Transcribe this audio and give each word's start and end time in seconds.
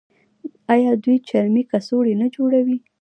آیا 0.73 0.91
دوی 1.03 1.17
چرمي 1.27 1.63
کڅوړې 1.71 2.13
نه 2.21 2.27
جوړوي؟ 2.35 2.77